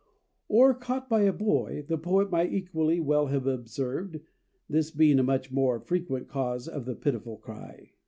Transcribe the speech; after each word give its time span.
Or 0.47 0.73
"caught 0.73 1.07
by 1.09 1.21
a 1.25 1.31
boy" 1.31 1.85
the 1.87 1.95
poet 1.95 2.31
might 2.31 2.51
equally 2.51 2.99
well 2.99 3.27
have 3.27 3.45
observed, 3.45 4.19
this 4.67 4.89
being 4.89 5.19
a 5.19 5.23
much 5.23 5.51
more 5.51 5.79
frequent 5.79 6.27
cause 6.27 6.67
of 6.67 6.85
the 6.85 6.95
pitiful 6.95 7.37
cry. 7.37 7.91